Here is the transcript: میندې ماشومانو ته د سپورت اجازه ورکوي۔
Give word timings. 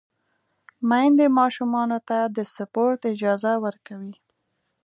میندې 0.89 1.25
ماشومانو 1.39 1.97
ته 2.09 2.17
د 2.35 2.37
سپورت 2.55 3.01
اجازه 3.13 3.51
ورکوي۔ 3.65 4.13